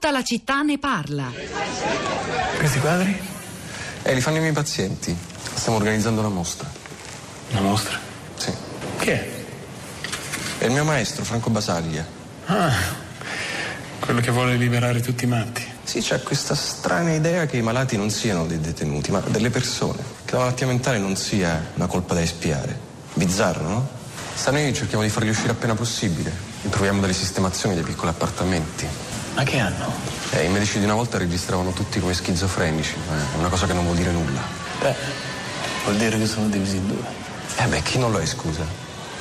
[0.00, 1.30] Tutta la città ne parla.
[2.56, 3.20] Questi quadri?
[4.00, 5.14] Eh, li fanno i miei pazienti.
[5.52, 6.66] Stiamo organizzando una mostra.
[7.50, 7.98] Una mostra?
[8.34, 8.50] Sì.
[8.98, 9.28] Chi è?
[10.56, 12.02] È il mio maestro, Franco Basaglia.
[12.46, 12.72] Ah,
[13.98, 15.62] quello che vuole liberare tutti i matti.
[15.84, 20.02] Sì, c'è questa strana idea che i malati non siano dei detenuti, ma delle persone.
[20.24, 22.74] Che la malattia mentale non sia una colpa da espiare.
[23.12, 23.88] Bizzarro, no?
[24.32, 26.32] Sta noi cerchiamo di farli uscire appena possibile.
[26.70, 29.09] Troviamo dalle sistemazioni dei piccoli appartamenti.
[29.34, 29.92] Ma che hanno?
[30.30, 33.84] Eh, I medici di una volta registravano tutti come schizofrenici, è una cosa che non
[33.84, 34.40] vuol dire nulla.
[34.80, 34.94] Beh,
[35.84, 37.04] vuol dire che sono divisi in due.
[37.56, 38.64] Eh beh, chi non lo è, scusa?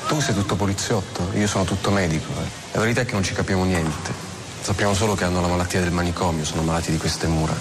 [0.07, 2.31] Tu sei tutto poliziotto, io sono tutto medico.
[2.41, 2.47] eh.
[2.73, 4.11] La verità è che non ci capiamo niente.
[4.61, 7.53] Sappiamo solo che hanno la malattia del manicomio, sono malati di queste mura.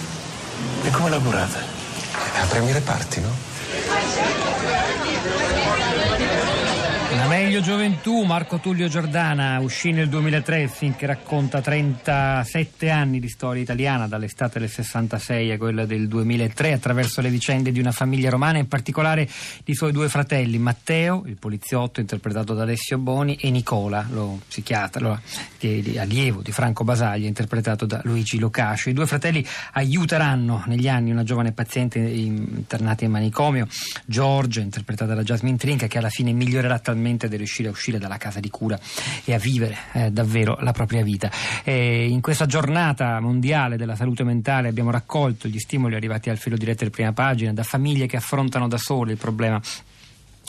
[0.83, 1.59] E come la curate?
[2.35, 3.29] Eh, apriamo i reparti, no?
[7.41, 13.29] Meglio gioventù, Marco Tullio Giordana, uscì nel 2003 il film che racconta 37 anni di
[13.29, 18.29] storia italiana, dall'estate del 66 a quella del 2003, attraverso le vicende di una famiglia
[18.29, 19.29] romana, in particolare
[19.63, 25.01] di suoi due fratelli, Matteo, il poliziotto interpretato da Alessio Boni, e Nicola, lo psichiatra,
[25.01, 25.21] lo,
[25.61, 28.91] di- allievo di Franco Basaglia, interpretato da Luigi Locascio.
[28.91, 33.69] I due fratelli aiuteranno negli anni una giovane paziente internata in manicomio,
[34.05, 38.17] Giorgio, interpretata da Jasmine Trinca, che alla fine migliorerà talmente da riuscire a uscire dalla
[38.17, 38.79] casa di cura
[39.25, 41.31] e a vivere eh, davvero la propria vita.
[41.65, 46.57] E in questa giornata mondiale della salute mentale abbiamo raccolto gli stimoli arrivati al filo
[46.57, 49.61] diretto di prima pagina da famiglie che affrontano da sole il problema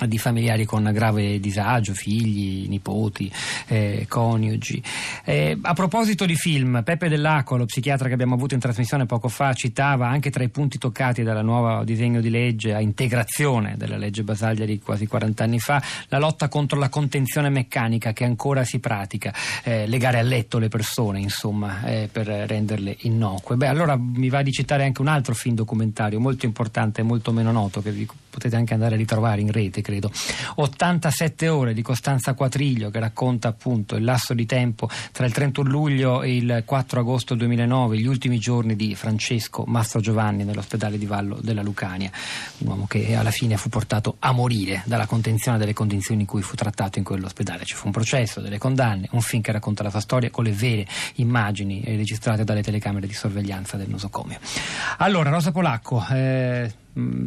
[0.05, 3.31] di familiari con grave disagio, figli, nipoti,
[3.67, 4.81] eh, coniugi.
[5.23, 9.27] Eh, a proposito di film, Peppe Dell'Acqua, lo psichiatra che abbiamo avuto in trasmissione poco
[9.27, 13.97] fa, citava anche tra i punti toccati dal nuovo disegno di legge a integrazione della
[13.97, 18.63] legge Basaglia di quasi 40 anni fa, la lotta contro la contenzione meccanica che ancora
[18.63, 19.33] si pratica,
[19.63, 23.55] eh, legare a letto le persone, insomma, eh, per renderle innocue.
[23.55, 27.31] Beh, allora mi va di citare anche un altro film documentario molto importante e molto
[27.31, 28.07] meno noto che vi
[28.39, 30.09] potete anche andare a ritrovare in rete, credo.
[30.55, 35.69] 87 ore di Costanza Quatriglio che racconta appunto il lasso di tempo tra il 31
[35.69, 41.05] luglio e il 4 agosto 2009, gli ultimi giorni di Francesco Mastro Giovanni nell'ospedale di
[41.05, 42.09] Vallo della Lucania,
[42.59, 46.41] un uomo che alla fine fu portato a morire dalla contenzione delle condizioni in cui
[46.41, 47.65] fu trattato in quell'ospedale.
[47.65, 50.51] Ci fu un processo, delle condanne, un film che racconta la sua storia con le
[50.51, 54.39] vere immagini eh, registrate dalle telecamere di sorveglianza del nosocomio.
[54.99, 56.71] Allora, Rosa Polacco, eh,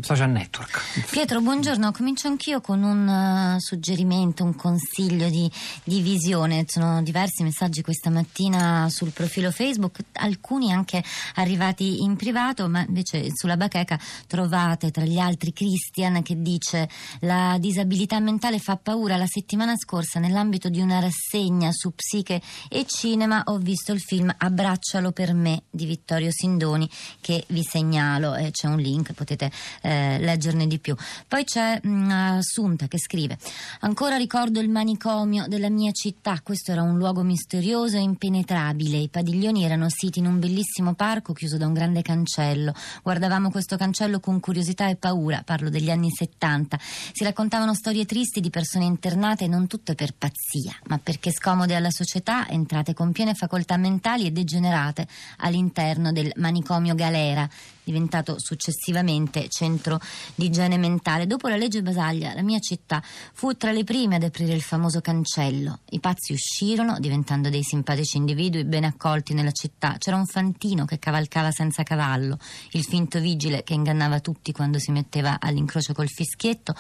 [0.00, 1.06] social network.
[1.11, 1.93] Pietro, buongiorno.
[1.93, 5.50] Comincio anch'io con un eh, suggerimento, un consiglio di,
[5.84, 6.65] di visione.
[6.67, 11.03] Sono diversi messaggi questa mattina sul profilo Facebook, alcuni anche
[11.37, 16.89] arrivati in privato, ma invece sulla bacheca trovate tra gli altri Christian che dice
[17.21, 19.17] la disabilità mentale fa paura.
[19.17, 24.34] La settimana scorsa nell'ambito di una rassegna su psiche e cinema ho visto il film
[24.37, 26.89] Abbraccialo per me di Vittorio Sindoni
[27.21, 28.34] che vi segnalo.
[28.34, 29.51] Eh, c'è un link, potete
[29.83, 30.95] eh, leggerne di più.
[31.27, 32.11] Poi c'è mh,
[32.43, 33.39] Assunta che scrive:
[33.81, 36.41] Ancora ricordo il manicomio della mia città.
[36.43, 38.99] Questo era un luogo misterioso e impenetrabile.
[38.99, 42.75] I padiglioni erano siti in un bellissimo parco chiuso da un grande cancello.
[43.03, 45.43] Guardavamo questo cancello con curiosità e paura.
[45.45, 46.79] Parlo degli anni 70.
[47.13, 51.91] Si raccontavano storie tristi di persone internate, non tutte per pazzia, ma perché scomode alla
[51.91, 55.07] società, entrate con piene facoltà mentali e degenerate
[55.39, 57.49] all'interno del manicomio Galera
[57.84, 60.00] diventato successivamente centro
[60.34, 61.26] di igiene mentale.
[61.26, 65.00] Dopo la legge Basaglia, la mia città fu tra le prime ad aprire il famoso
[65.00, 65.81] cancello.
[65.91, 69.97] I pazzi uscirono, diventando dei simpatici individui ben accolti nella città.
[69.98, 72.38] C'era un fantino che cavalcava senza cavallo,
[72.72, 76.75] il finto vigile che ingannava tutti quando si metteva all'incrocio col fischietto.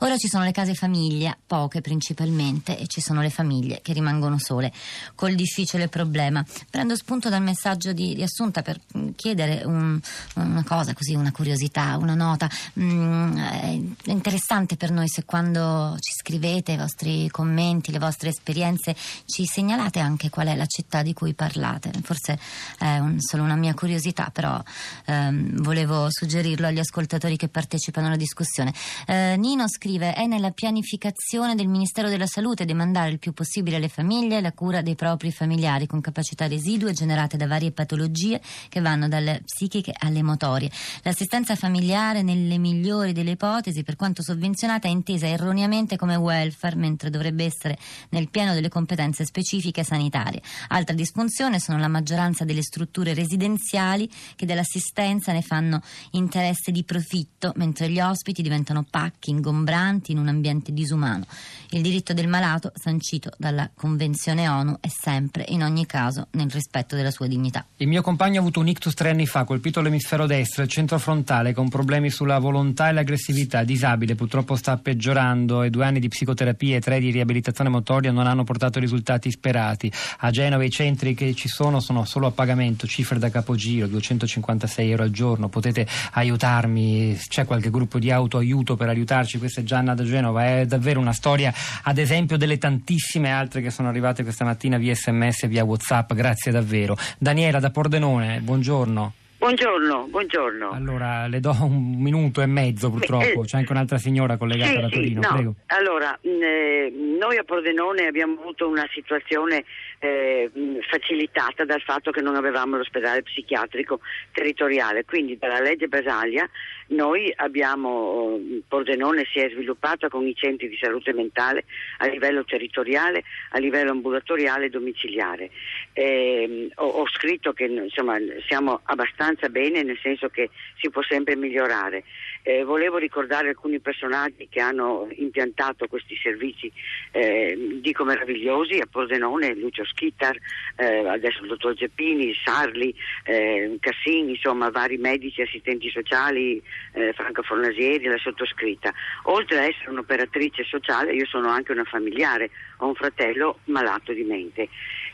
[0.00, 4.38] Ora ci sono le case famiglia, poche principalmente, e ci sono le famiglie che rimangono
[4.38, 4.72] sole
[5.14, 6.44] col difficile problema.
[6.68, 8.80] Prendo spunto dal messaggio di, di Assunta per
[9.14, 10.00] chiedere un
[10.42, 12.48] una cosa così, una curiosità, una nota.
[12.78, 18.96] Mm, è interessante per noi se quando ci scrivete i vostri commenti, le vostre esperienze,
[19.26, 21.90] ci segnalate anche qual è la città di cui parlate.
[22.02, 22.38] Forse
[22.78, 24.62] è un- solo una mia curiosità, però
[25.06, 28.72] ehm, volevo suggerirlo agli ascoltatori che partecipano alla discussione.
[29.06, 33.88] Eh, Nino scrive: È nella pianificazione del Ministero della Salute demandare il più possibile alle
[33.88, 39.08] famiglie la cura dei propri familiari con capacità residue generate da varie patologie che vanno
[39.08, 40.70] dalle psichiche alle motorie.
[41.02, 47.10] L'assistenza familiare, nelle migliori delle ipotesi, per quanto sovvenzionata, è intesa erroneamente come welfare, mentre
[47.10, 47.76] dovrebbe essere
[48.10, 50.40] nel pieno delle competenze specifiche sanitarie.
[50.68, 55.82] Altra disfunzione sono la maggioranza delle strutture residenziali che dell'assistenza ne fanno
[56.12, 61.26] interesse di profitto, mentre gli ospiti diventano pacchi ingombranti in un ambiente disumano.
[61.70, 66.96] Il diritto del malato, sancito dalla Convenzione ONU, è sempre, in ogni caso, nel rispetto
[66.96, 67.64] della sua dignità.
[67.76, 70.98] Il mio compagno ha avuto un ictus tre anni fa, colpito l'emisfero destro, il centro
[70.98, 73.64] frontale, con problemi sulla volontà e l'aggressività.
[73.64, 78.26] Disabile, purtroppo sta peggiorando e due anni di psicoterapia e tre di riabilitazione motoria non
[78.26, 79.90] hanno portato risultati sperati.
[80.18, 84.90] A Genova i centri che ci sono sono solo a pagamento, cifre da capogiro, 256
[84.90, 85.48] euro al giorno.
[85.48, 87.18] Potete aiutarmi?
[87.28, 89.38] C'è qualche gruppo di autoaiuto per aiutarci?
[89.38, 90.44] Questa è Gianna da Genova.
[90.44, 91.52] È davvero una storia,
[91.82, 96.12] ad esempio, delle tantissime altre che sono arrivate questa mattina via sms e via whatsapp.
[96.12, 96.96] Grazie davvero.
[97.18, 99.12] Daniela da Pordenone, buongiorno.
[99.40, 100.70] Buongiorno, buongiorno.
[100.72, 104.80] Allora, le do un minuto e mezzo purtroppo, Eh, c'è anche un'altra signora collegata Sì,
[104.82, 105.32] da sì, Torino, no.
[105.34, 105.54] prego.
[105.68, 109.64] Allora, eh, noi a Pordenone abbiamo avuto una situazione
[109.98, 110.50] eh,
[110.90, 114.00] facilitata dal fatto che non avevamo l'ospedale psichiatrico
[114.32, 116.46] territoriale, quindi dalla legge Basaglia
[116.90, 121.64] noi abbiamo, eh, Pordenone si è sviluppata con i centri di salute mentale
[121.98, 125.50] a livello territoriale, a livello ambulatoriale e domiciliare.
[125.92, 128.16] Eh, ho, ho scritto che insomma,
[128.46, 132.04] siamo abbastanza bene, nel senso che si può sempre migliorare.
[132.42, 136.72] Eh, volevo ricordare alcuni personaggi che hanno impiantato questi servizi,
[137.10, 140.36] eh, dico meravigliosi, a Pordenone, Lucio Schittar,
[140.76, 142.94] eh, adesso il dottor Geppini, Sarli,
[143.24, 148.92] eh, Cassini, insomma vari medici, assistenti sociali, eh, Franca Fornasieri, la sottoscritta.
[149.24, 154.24] Oltre a essere un'operatrice sociale, io sono anche una familiare, ho un fratello malato di
[154.24, 154.68] mente.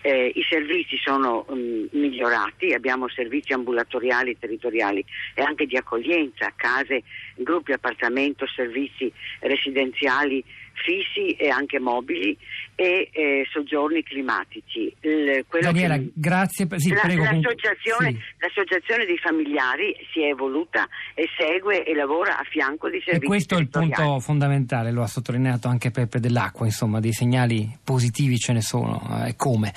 [0.07, 5.05] Eh, I servizi sono mm, migliorati, abbiamo servizi ambulatoriali territoriali
[5.35, 7.03] e anche di accoglienza, case,
[7.35, 10.45] gruppi appartamento, servizi residenziali
[10.87, 12.37] fissi e anche mobili
[12.77, 14.95] e eh, soggiorni climatici.
[15.01, 16.67] Il- Daniela, che- grazie.
[16.69, 17.25] per- Sì, la- prego.
[17.25, 18.19] l'associazione, sì.
[18.39, 23.27] l'associazione dei familiari si è evoluta e segue e lavora a fianco dei E servizi
[23.27, 28.37] questo è il punto fondamentale, lo ha sottolineato anche Peppe dell'Acqua, insomma, dei segnali positivi
[28.39, 29.03] ce ne sono.
[29.25, 29.73] eh, E come?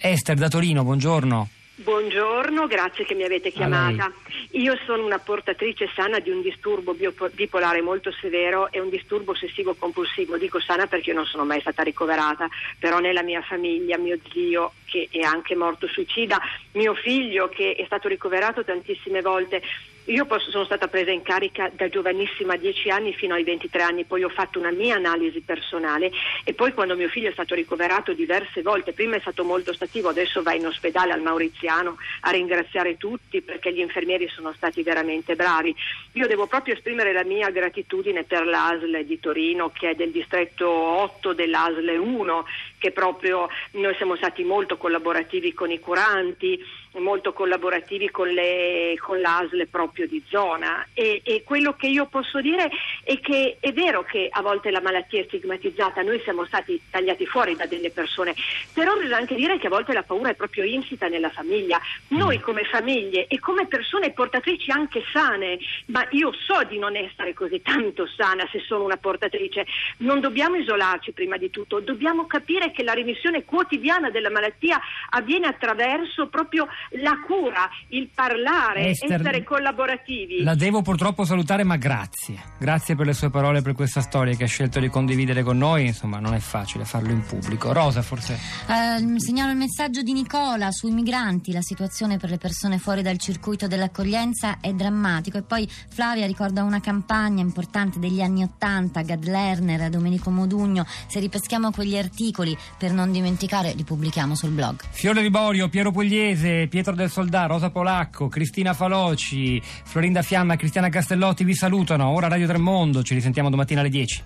[0.00, 1.48] Esther da Torino, buongiorno.
[1.76, 4.12] Buongiorno, grazie che mi avete chiamata.
[4.52, 9.74] Io sono una portatrice sana di un disturbo bipolare molto severo e un disturbo ossessivo
[9.74, 10.36] compulsivo.
[10.36, 12.48] Dico sana perché io non sono mai stata ricoverata,
[12.78, 16.40] però nella mia famiglia, mio zio che è anche morto suicida,
[16.74, 19.60] mio figlio che è stato ricoverato tantissime volte.
[20.06, 24.04] Io posso- sono stata presa in carica da giovanissima, 10 anni fino ai 23 anni,
[24.04, 26.12] poi ho fatto una mia analisi personale
[26.44, 30.10] e poi quando mio figlio è stato ricoverato diverse volte, prima è stato molto stativo,
[30.10, 35.36] adesso va in ospedale al Mauriziano a ringraziare tutti perché gli infermieri sono stati veramente
[35.36, 35.74] bravi.
[36.12, 40.68] Io devo proprio esprimere la mia gratitudine per l'ASL di Torino che è del distretto
[40.68, 42.44] 8 dell'ASL 1,
[42.76, 46.62] che proprio noi siamo stati molto collaborativi con i curanti,
[46.98, 52.40] molto collaborativi con, le, con l'ASL proprio di zona e, e quello che io posso
[52.40, 52.70] dire
[53.02, 57.26] è che è vero che a volte la malattia è stigmatizzata, noi siamo stati tagliati
[57.26, 58.34] fuori da delle persone,
[58.72, 61.80] però bisogna anche dire che a volte la paura è proprio insita nella famiglia.
[62.08, 67.32] Noi come famiglie e come persone portatrici anche sane, ma io so di non essere
[67.34, 69.66] così tanto sana se sono una portatrice,
[69.98, 74.80] non dobbiamo isolarci prima di tutto, dobbiamo capire che la remissione quotidiana della malattia
[75.10, 80.42] avviene attraverso proprio la cura, il parlare, Esther, essere collaborativi.
[80.42, 82.42] La devo purtroppo salutare, ma grazie.
[82.58, 85.86] Grazie per le sue parole, per questa storia che ha scelto di condividere con noi.
[85.86, 87.72] Insomma, non è facile farlo in pubblico.
[87.72, 88.34] Rosa, forse.
[88.34, 93.18] Eh, segnalo il messaggio di Nicola sui migranti, la situazione per le persone fuori dal
[93.18, 99.24] circuito dell'accoglienza è drammatico e poi Flavia ricorda una campagna importante degli anni Ottanta, Gad
[99.24, 104.82] Lerner, Domenico Modugno, se ripeschiamo quegli articoli per non dimenticare li pubblichiamo sul blog.
[104.90, 110.88] Fiore Riborio, Piero Pugliese, Pietro del Soldà, Rosa Polacco, Cristina Faloci, Florinda Fiamma e Cristiana
[110.88, 112.08] Castellotti vi salutano.
[112.08, 114.24] Ora Radio Tremondo, ci risentiamo domattina alle 10.